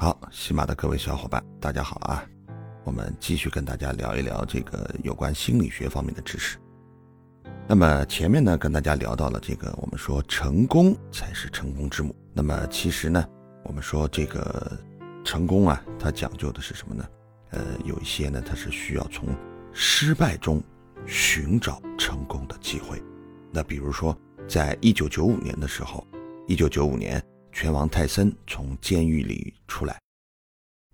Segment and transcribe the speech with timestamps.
[0.00, 2.24] 好，喜马的各位小伙伴，大家好啊！
[2.84, 6.56] 我们继续跟大家聊一聊这个有关心理学方面的知识。
[7.66, 12.14] 那么前面呢，跟大家聊到了这个，我们说成功才是成功之母。
[12.32, 13.26] 那么其实呢，
[13.64, 14.70] 我们说这个
[15.24, 17.04] 成功啊，它讲究的是什么呢？
[17.50, 19.34] 呃，有一些呢，它是需要从
[19.72, 20.62] 失败中
[21.06, 23.02] 寻找成功的机会。
[23.50, 26.06] 那比如说，在一九九五年的时候，
[26.46, 27.20] 一九九五年，
[27.52, 30.00] 拳王泰森从监狱里出来，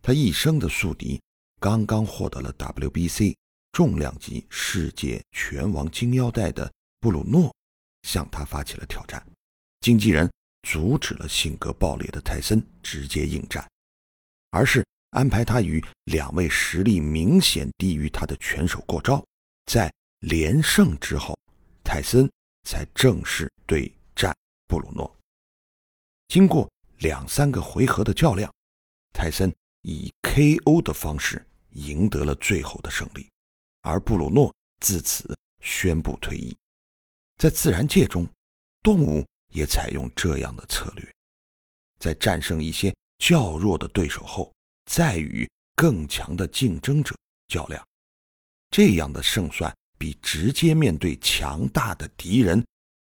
[0.02, 1.20] 他一生的宿敌
[1.60, 3.34] 刚刚获得了 WBC。
[3.72, 7.52] 重量级世界拳王金腰带的布鲁诺
[8.02, 9.20] 向他发起了挑战，
[9.80, 10.30] 经纪人
[10.62, 13.68] 阻止了性格暴烈的泰森直接应战，
[14.50, 19.20] 而是安排他与两位实力明显低于他的拳手过招，
[19.66, 21.36] 在连胜之后，
[21.82, 22.30] 泰森
[22.62, 24.32] 才正式对战
[24.68, 25.16] 布鲁诺。
[26.28, 28.52] 经过两三个回合的较量，
[29.12, 33.28] 泰森以 KO 的方式赢得了最后的胜利。
[33.82, 36.56] 而布鲁诺自此宣布退役。
[37.36, 38.26] 在自然界中，
[38.82, 41.14] 动物也采用这样的策略：
[41.98, 44.52] 在战胜一些较弱的对手后，
[44.86, 47.14] 再与更强的竞争者
[47.48, 47.86] 较量。
[48.70, 52.64] 这样的胜算比直接面对强大的敌人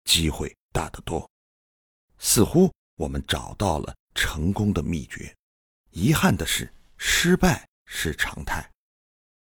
[0.05, 1.29] 机会大得多。
[2.17, 5.35] 似乎我们找到了成功的秘诀。
[5.91, 8.69] 遗憾的是，失败是常态。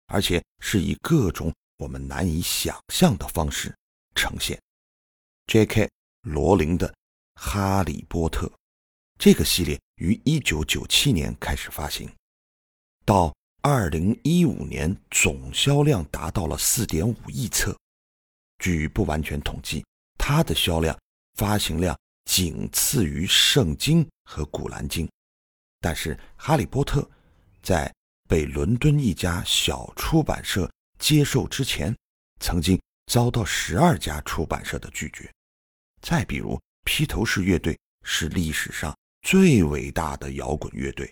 [0.07, 3.75] 而且是以各种我们难以想象的方式
[4.15, 4.59] 呈现。
[5.45, 5.89] J.K.
[6.21, 6.87] 罗琳的
[7.35, 8.47] 《哈利波特》
[9.17, 12.09] 这个系列于一九九七年开始发行，
[13.05, 17.77] 到二零一五年总销量达到了四点五亿册。
[18.57, 19.85] 据不完全统计，
[20.17, 20.97] 它的销量
[21.35, 21.97] 发行量
[22.29, 25.07] 仅次于《圣经》和《古兰经》，
[25.81, 27.01] 但是《哈利波特》
[27.63, 27.91] 在
[28.27, 31.93] 被伦敦一家小出版社接受之前，
[32.39, 35.27] 曾经遭到十二家出版社的拒绝。
[36.03, 41.11] 再比如，披头士乐队是历史上最伟大的摇滚乐队，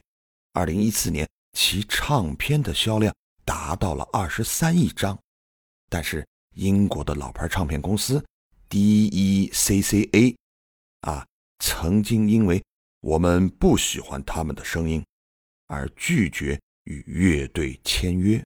[0.54, 3.12] 二零一四年其唱片的销量
[3.44, 5.18] 达到了二十三亿张，
[5.90, 6.24] 但是
[6.54, 8.24] 英国的老牌唱片公司
[8.70, 10.36] D.E.C.C.A.
[11.02, 11.26] 啊，
[11.60, 12.64] 曾经因为
[13.02, 15.04] 我们不喜欢他们的声音
[15.68, 16.60] 而拒绝。
[16.88, 18.42] 与乐队签约。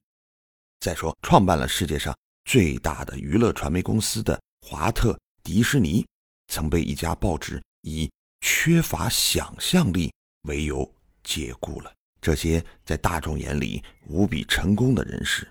[0.80, 2.12] 再说，创办了世界上
[2.44, 6.04] 最大的娱乐传媒公司的华特迪士尼，
[6.48, 8.10] 曾被一家报纸以
[8.40, 10.12] 缺乏想象力
[10.42, 10.92] 为由
[11.22, 11.94] 解雇了。
[12.20, 15.48] 这些在大众眼里无比成功的人士，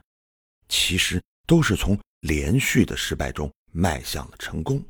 [0.68, 4.84] 其实都是从连续的失败中迈向了成功。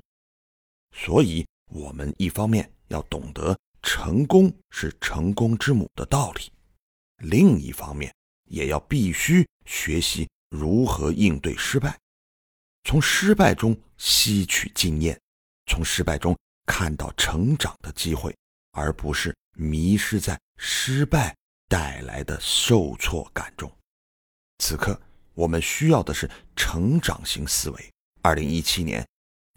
[0.95, 6.51] 所以，我们一方面要懂得成功是成功之母的道理。
[7.17, 8.13] 另一方面，
[8.49, 11.97] 也要必须学习如何应对失败，
[12.83, 15.17] 从失败中吸取经验，
[15.67, 18.35] 从失败中看到成长的机会，
[18.71, 21.33] 而不是迷失在失败
[21.69, 23.71] 带来的受挫感中。
[24.57, 24.99] 此刻，
[25.33, 27.89] 我们需要的是成长型思维。
[28.21, 29.07] 二零一七年，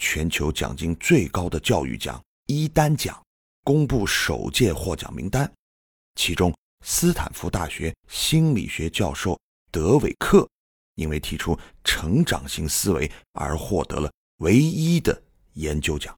[0.04, 3.18] 全球奖金最高的教育奖伊丹奖
[3.62, 5.50] 公布首届获奖名单，
[6.16, 6.54] 其中。
[6.86, 10.46] 斯坦福大学心理学教授德韦克，
[10.96, 15.22] 因为提出成长型思维而获得了唯一的
[15.54, 16.14] 研究奖。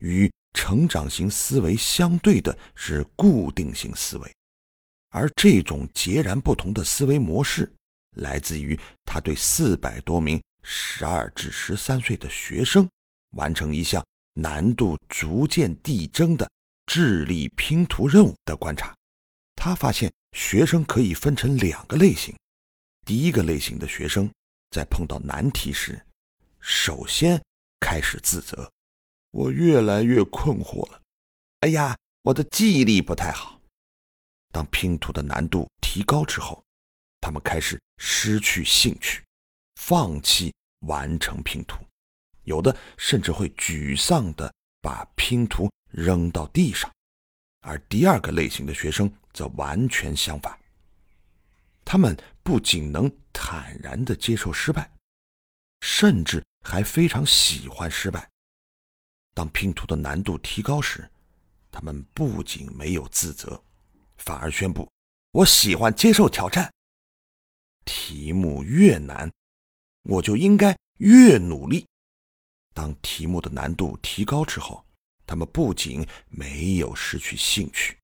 [0.00, 4.30] 与成长型思维相对的是固定型思维，
[5.08, 7.72] 而这种截然不同的思维模式，
[8.18, 12.86] 来自于他对四百多名十二至十三岁的学生
[13.32, 14.04] 完成一项
[14.34, 16.50] 难度逐渐递增的
[16.86, 18.94] 智力拼图任务的观察。
[19.54, 22.34] 他发现学生可以分成两个类型，
[23.04, 24.30] 第一个类型的学生
[24.70, 26.04] 在碰到难题时，
[26.58, 27.40] 首先
[27.80, 28.70] 开始自责
[29.30, 31.00] ：“我越来越困惑了。
[31.60, 33.60] ”“哎呀，我的记忆力不太好。”
[34.50, 36.62] 当拼图的难度提高之后，
[37.20, 39.22] 他们开始失去兴趣，
[39.76, 41.84] 放弃完成拼图，
[42.44, 46.90] 有的甚至会沮丧地把拼图扔到地上。
[47.60, 50.58] 而第二个类型的学生则完全相反，
[51.84, 54.90] 他们不仅能坦然地接受失败，
[55.80, 58.28] 甚至还非常喜欢失败。
[59.32, 61.08] 当拼图的难度提高时，
[61.70, 63.62] 他们不仅没有自责，
[64.18, 64.90] 反而宣布
[65.30, 66.68] ：“我喜欢接受挑战。
[67.84, 69.30] 题目越难，
[70.02, 71.86] 我就应该越努力。”
[72.72, 74.84] 当题目的难度提高之后，
[75.26, 77.98] 他们不仅没有失去兴趣，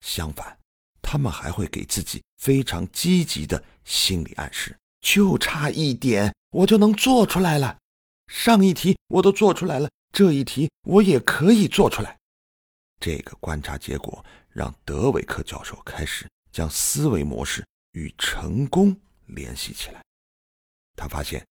[0.00, 0.58] 相反，
[1.00, 7.78] 他们还会给自己非常积极的心理暗示，就差一点我就能做出来了。
[8.26, 12.16] 上一题我都做出来了，这一题我也可以做出来。
[13.00, 18.94] 这个观察结果让德韦克教授开始将思维模式与成功
[19.26, 20.02] 联系起来。
[20.96, 21.46] 他发现，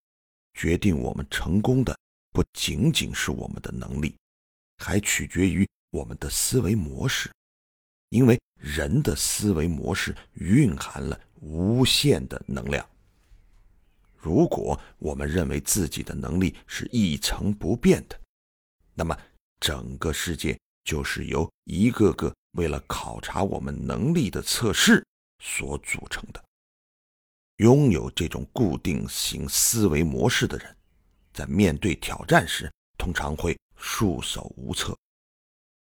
[0.53, 1.97] 决定我们成功的
[2.37, 4.15] 不仅仅是我们的能力，
[4.77, 7.31] 还取决于我们的思维模式。
[8.09, 12.87] 因为人的思维模式蕴含了无限的能量。
[14.15, 18.15] 如果我们认为自己的能力是一成不变的，
[18.93, 19.17] 那么
[19.59, 25.03] 整个世界就是由一个个为了考察我们能力的测试
[25.43, 26.45] 所组成的。
[27.55, 30.76] 拥有这种固定型思维模式的人，
[31.37, 32.67] 在面对挑战时，
[32.97, 34.97] 通常会束手无策。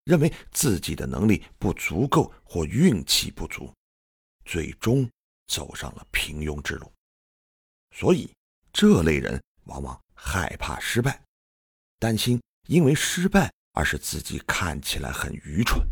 [0.03, 3.73] 认为自己的能力不足够或运气不足，
[4.45, 5.09] 最终
[5.47, 6.91] 走上了平庸之路。
[7.95, 8.31] 所以，
[8.71, 11.19] 这类人往往害怕失败，
[11.97, 15.83] 担心因为失败而使自己看起来很愚蠢，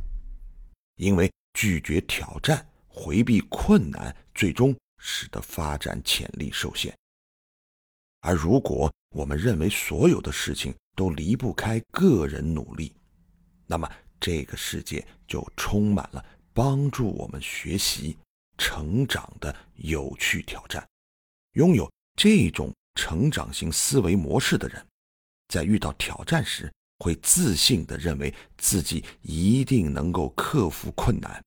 [0.97, 6.95] 因为拒绝挑战、回避困难，最终使得发展潜力受限。
[8.25, 12.91] 而如果我们认为所有的事情都离不开个人努力，
[13.67, 13.87] 那么，
[14.19, 18.17] 这个世界就充满了帮助我们学习、
[18.57, 20.83] 成长的有趣挑战。
[21.51, 21.87] 拥有
[22.19, 24.83] 这种成长型思维模式的人，
[25.49, 31.39] 在遇到挑战时，会自信地认为自己一定能够克服困难，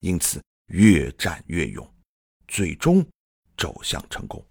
[0.00, 1.88] 因此越战越勇，
[2.48, 3.06] 最终
[3.56, 4.44] 走向成功。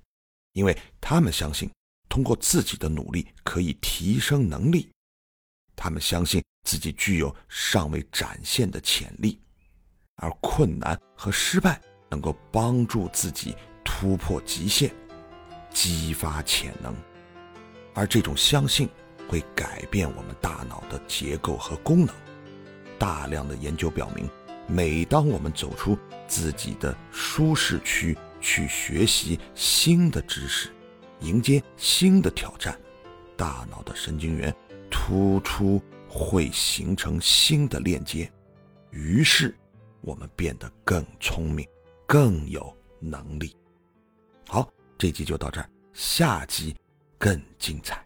[0.53, 1.69] 因为他们相信，
[2.07, 4.89] 通过自己的努力可以提升能力。
[5.75, 9.39] 他们相信自己具有尚未展现的潜力，
[10.17, 14.93] 而困难和失败能够帮助自己突破极限，
[15.71, 16.95] 激发潜能。
[17.95, 18.87] 而这种相信
[19.27, 22.15] 会改变我们大脑的结构和功能。
[22.99, 24.29] 大量的研究表明，
[24.67, 25.97] 每当我们走出
[26.27, 30.69] 自己的舒适区，去学习新的知识，
[31.21, 32.79] 迎接新的挑战，
[33.35, 34.55] 大脑的神经元。
[34.91, 38.31] 突出会形成新的链接，
[38.91, 39.55] 于是
[40.01, 41.67] 我们变得更聪明，
[42.05, 43.55] 更有能力。
[44.47, 46.75] 好，这集就到这儿，下集
[47.17, 48.05] 更精彩。